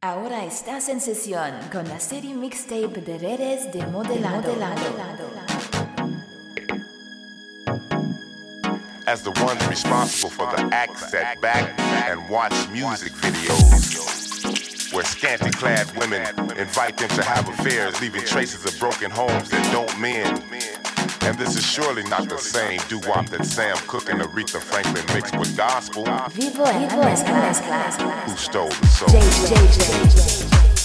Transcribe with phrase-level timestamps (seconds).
[0.00, 4.54] Ahora estás en sesión con la serie mixtape de redes de modelado.
[9.08, 11.76] As the ones responsible for the act set back
[12.08, 16.22] and watch music videos where scanty clad women
[16.56, 20.77] invite them to have affairs, leaving traces of broken homes that don't mend.
[21.22, 25.36] And this is surely not the same doo-wop that Sam Cooke and Aretha Franklin mixed
[25.36, 26.04] with gospel.
[26.30, 28.24] Vivo en la mezcla.
[28.26, 29.08] Who stole the soul?
[29.08, 30.48] JJ.
[30.48, 30.77] Question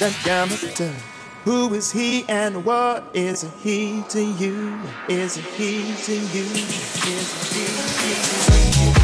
[0.00, 0.92] That gambler.
[1.44, 4.76] Who is he and what is he to you?
[5.08, 6.46] Is he to you?
[7.06, 9.03] Is he to you?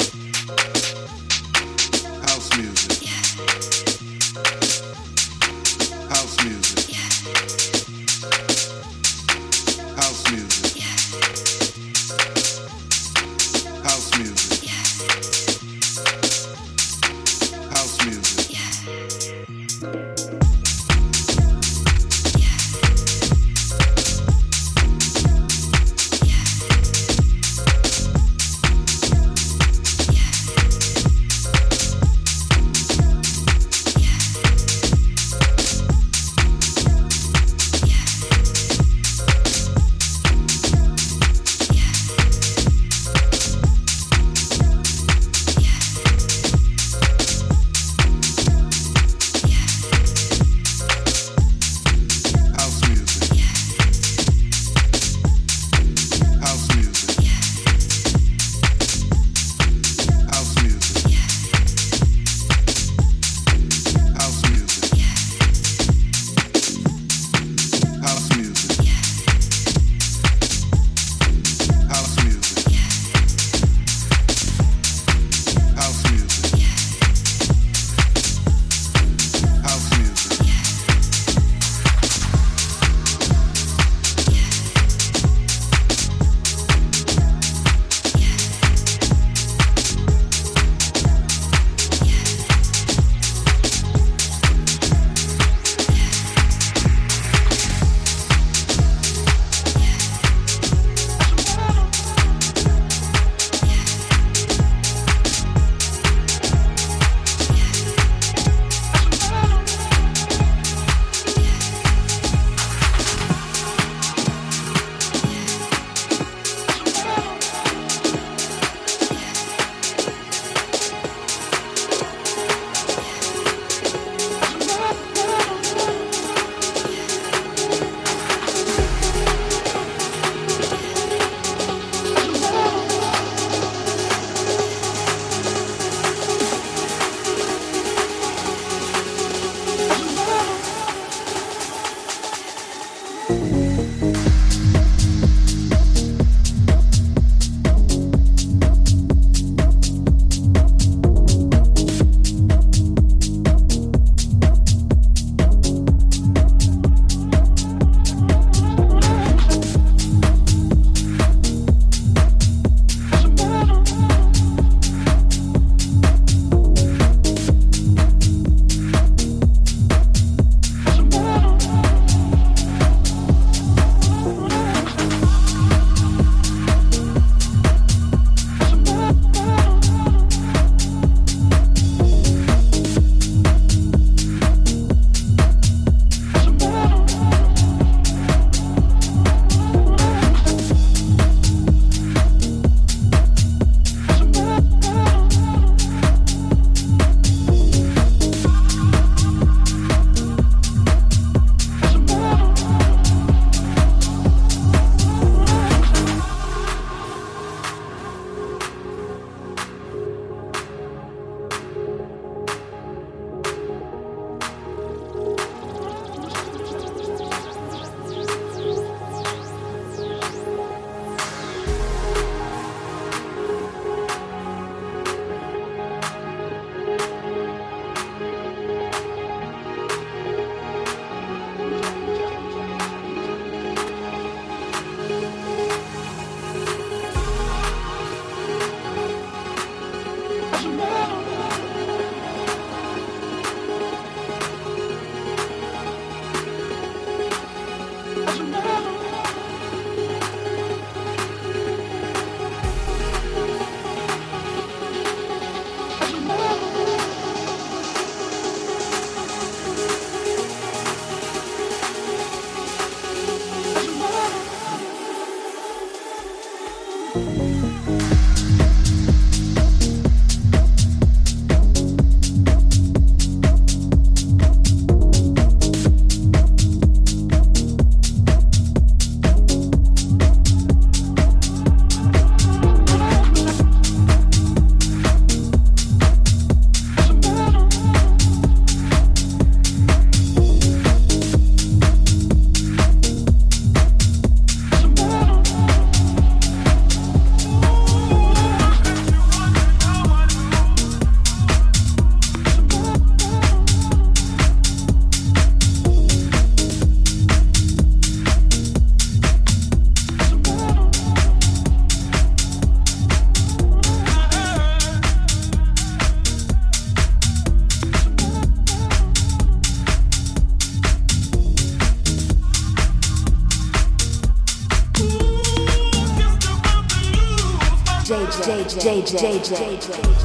[329.01, 330.20] JJ, JJ,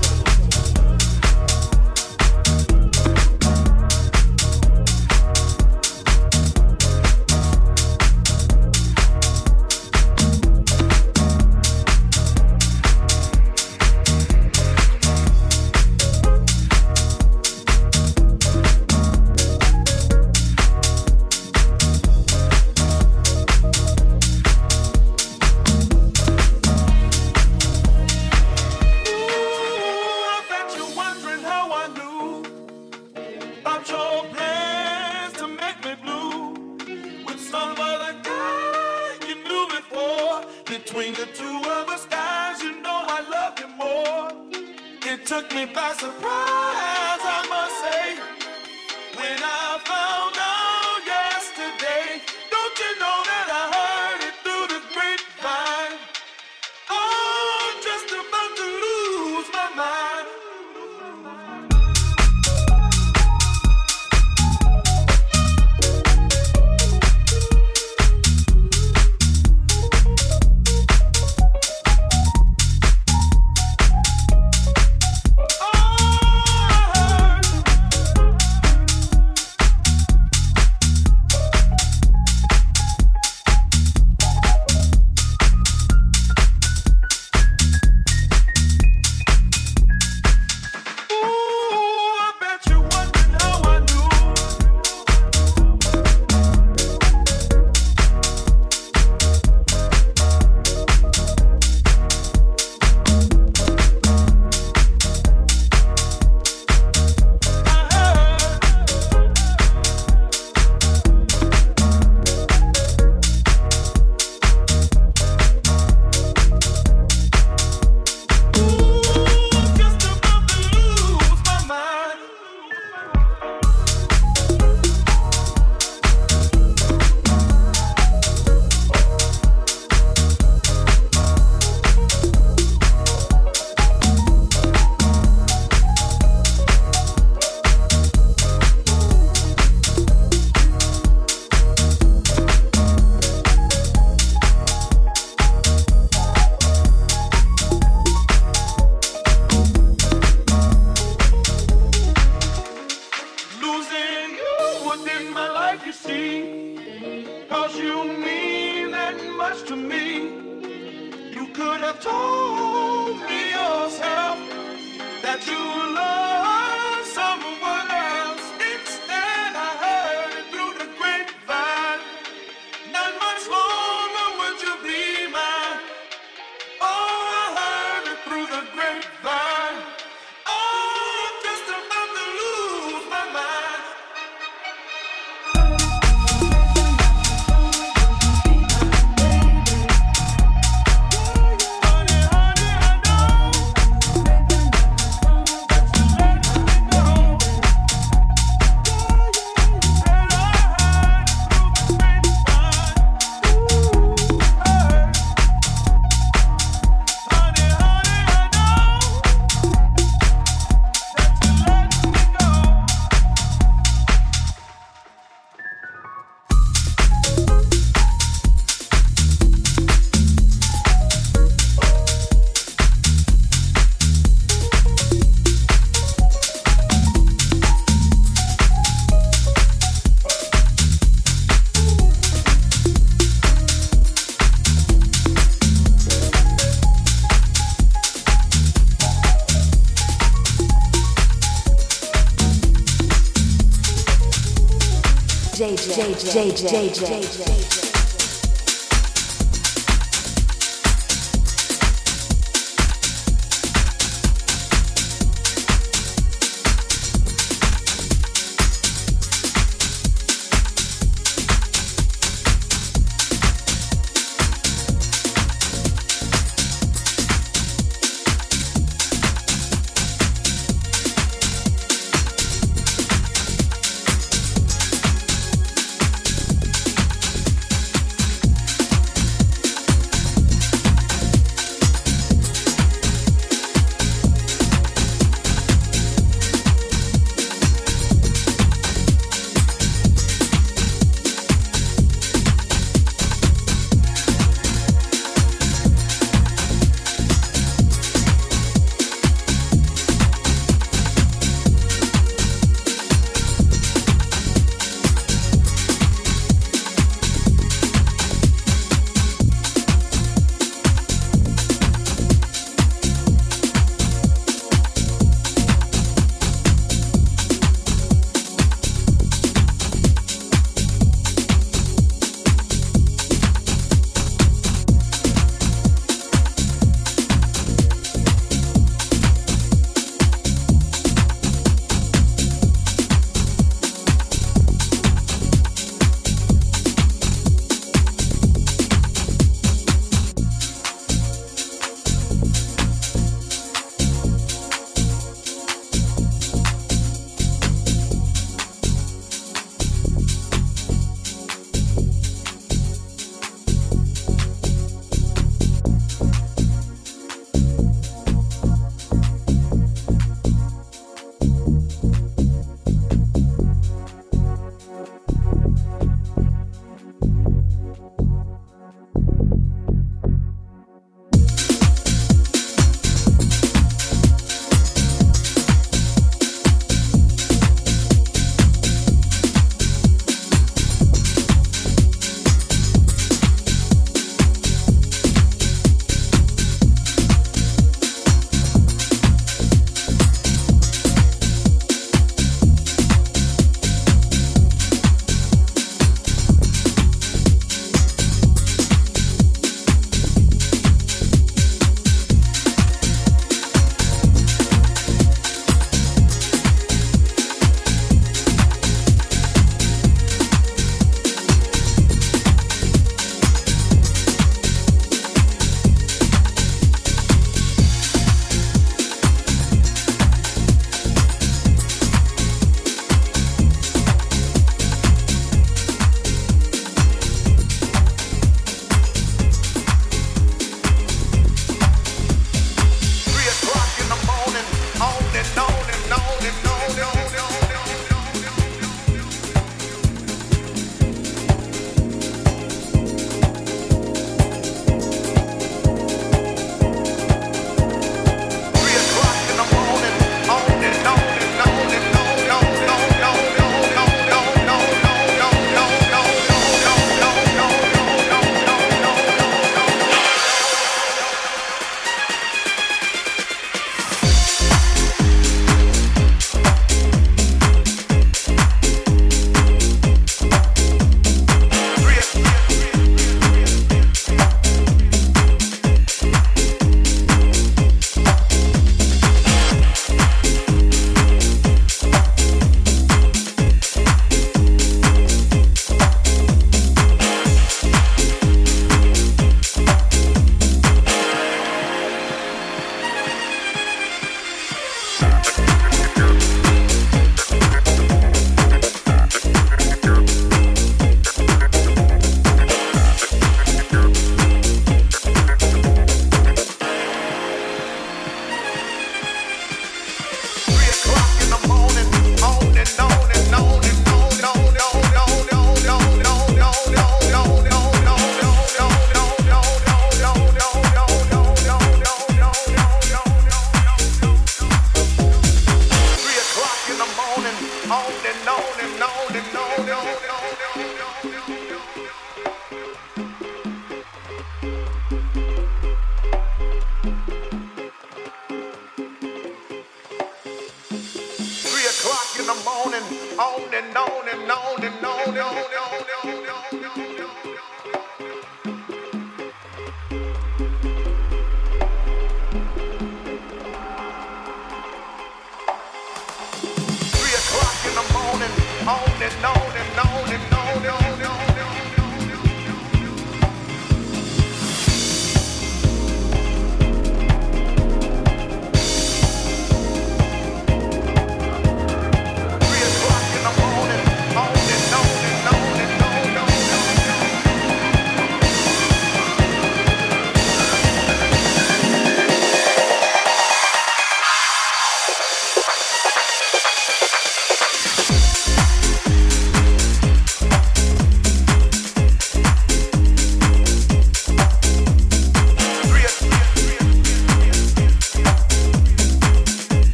[245.87, 246.67] JJ, JJ.
[246.67, 247.86] JJ, JJ,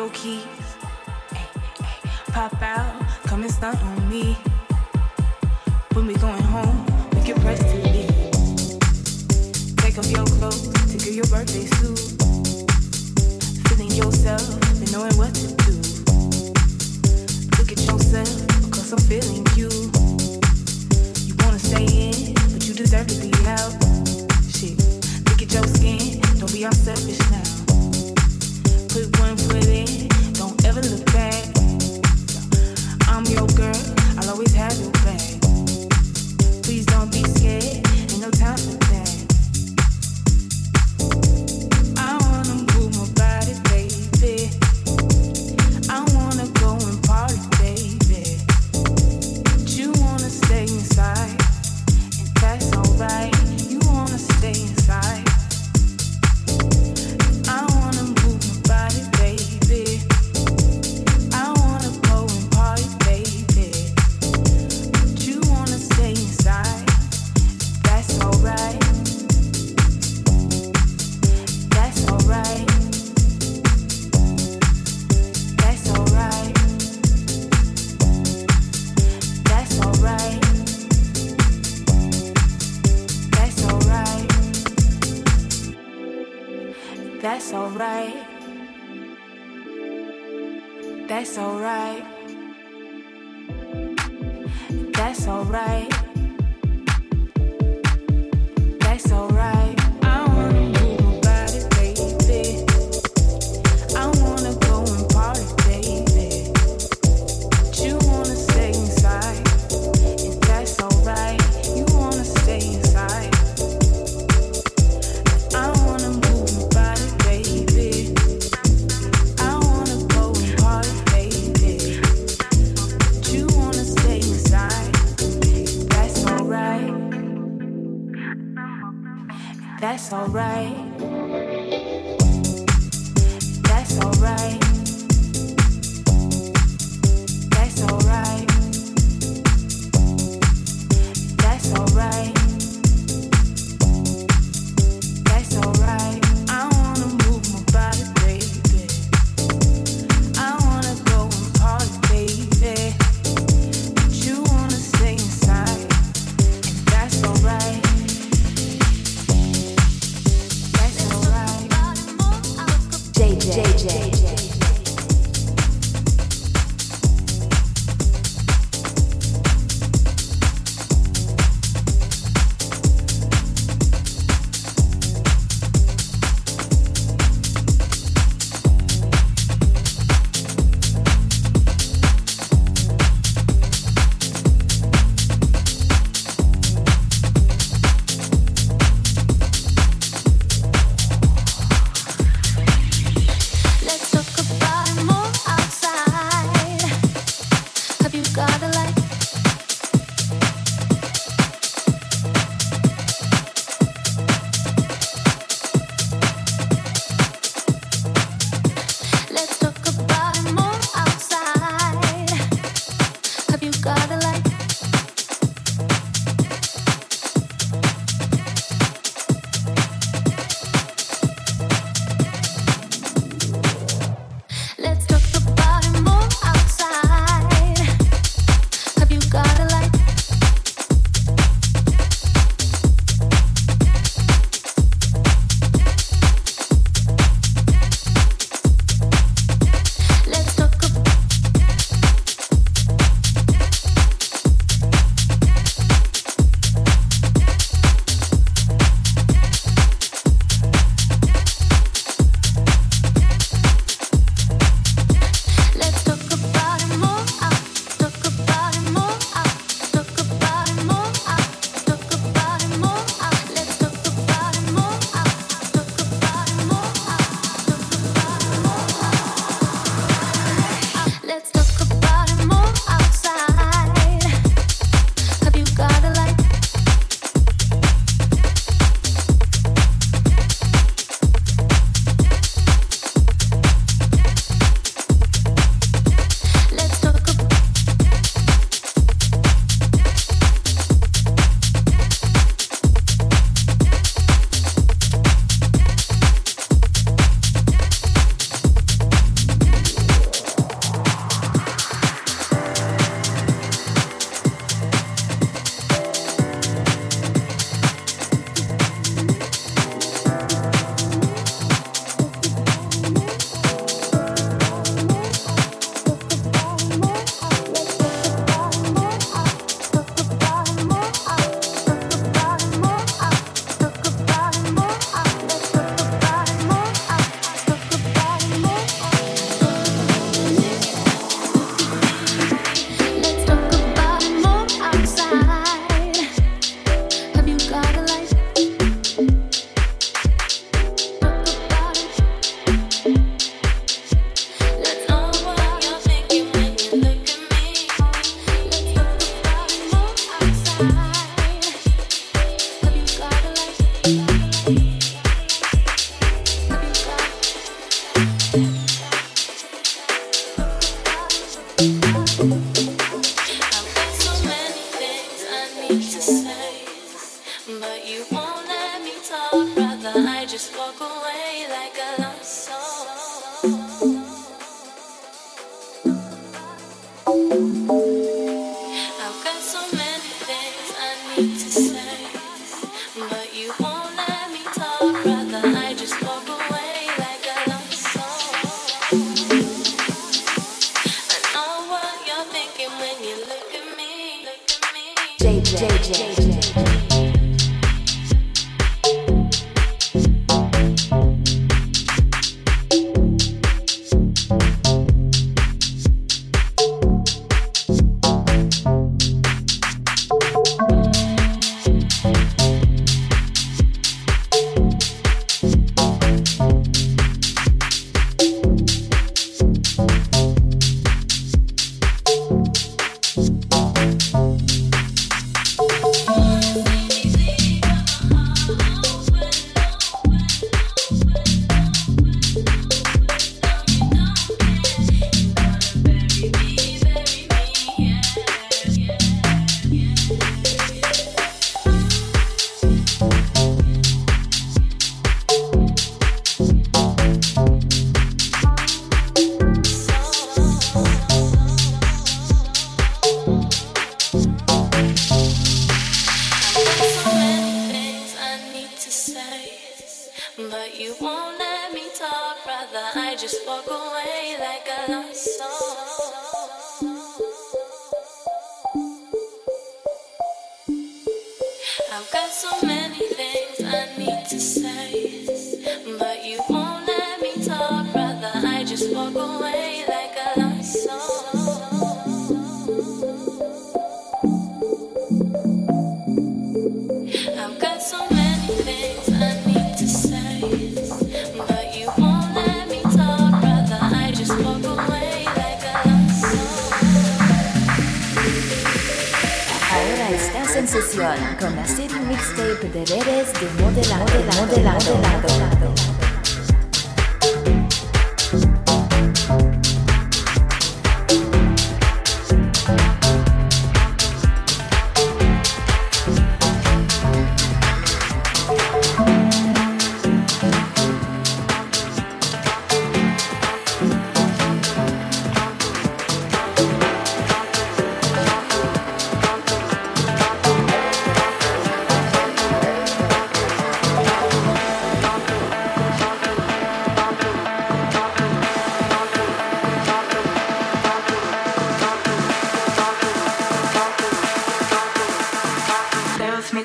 [0.00, 0.59] Your keys.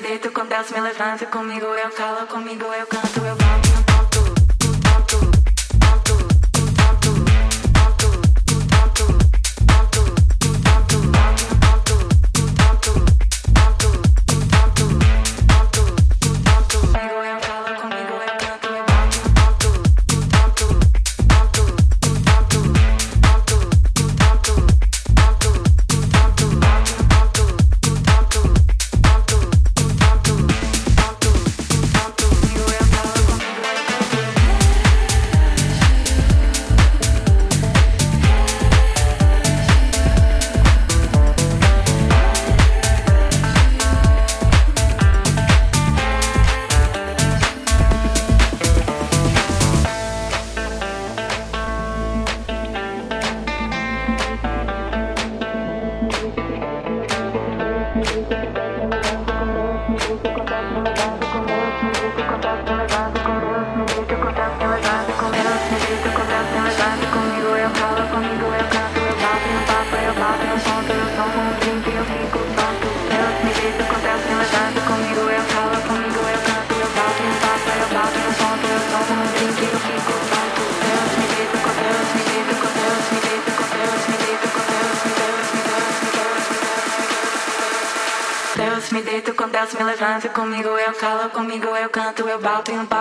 [0.06, 3.75] deito com Deus, me levanto comigo, eu calo, comigo eu canto, eu volto.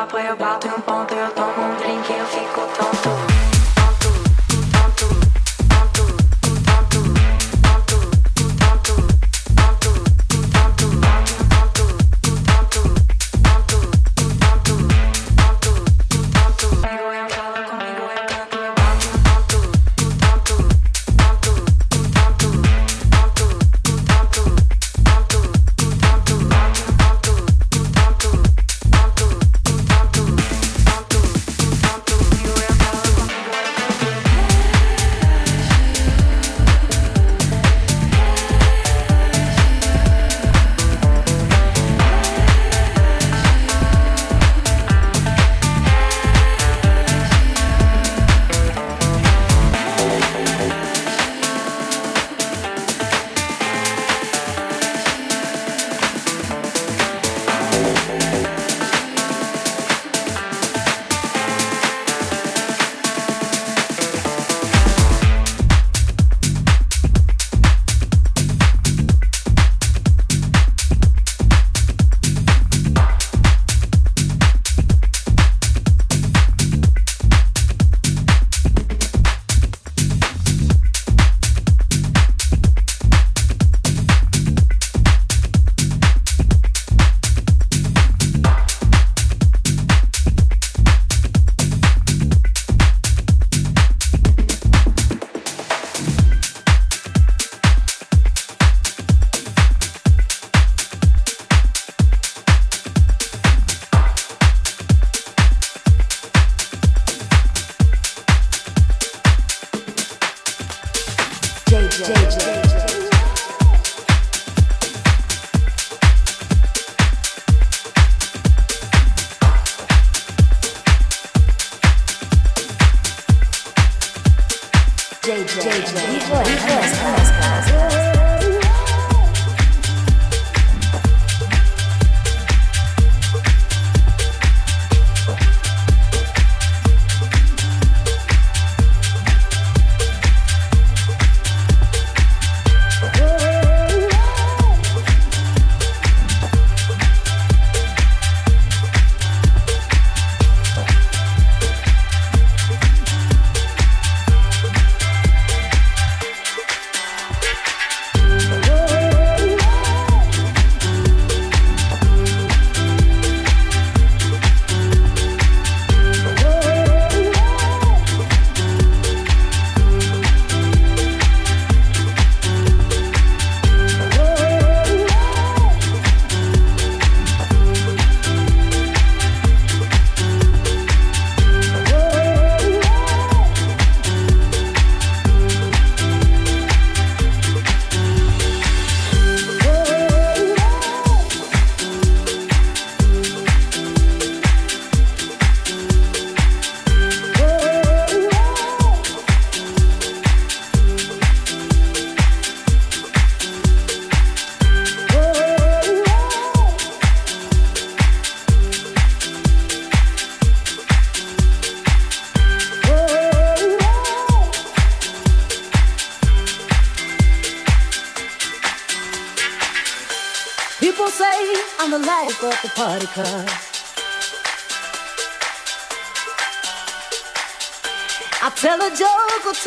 [0.05, 0.84] play a bathroom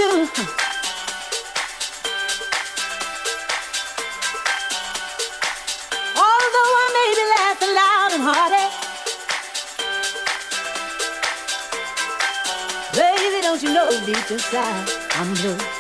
[0.01, 0.30] Although
[6.14, 8.66] I may be laughing loud and hearty,
[12.94, 15.78] baby, don't you know deep inside I'm blue.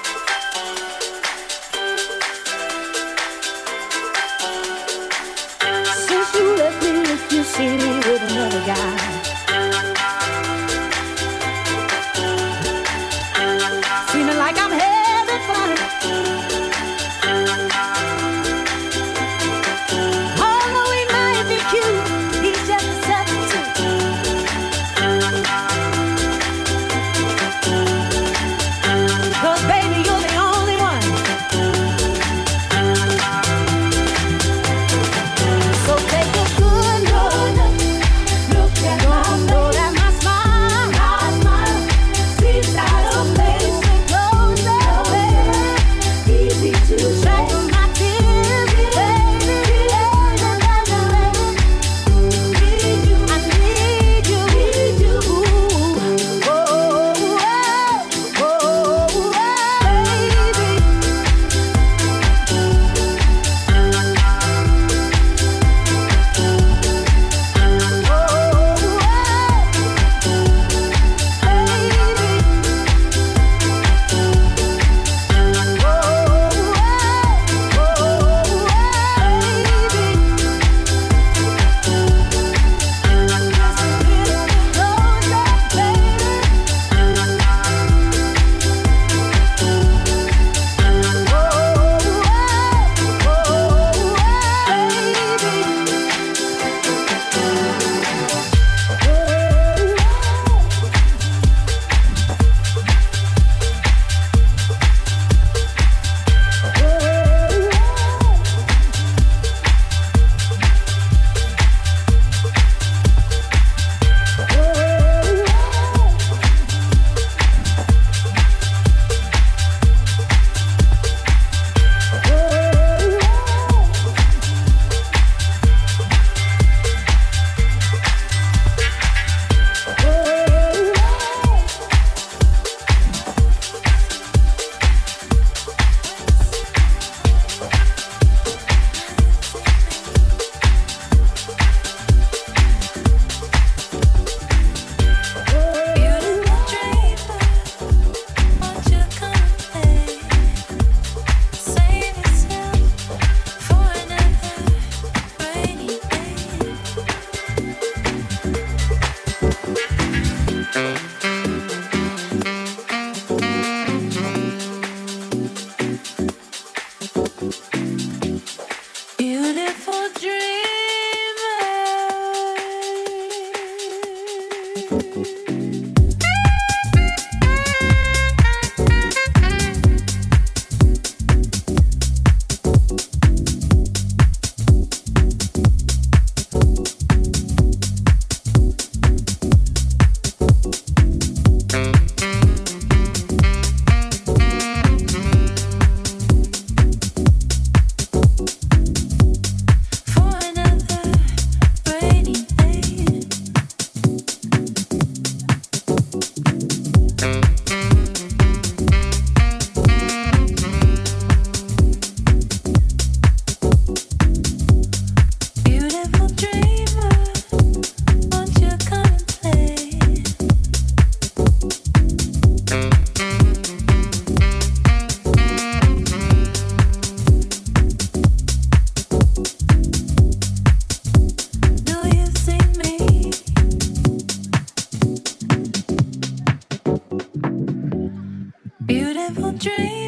[239.58, 240.07] dream.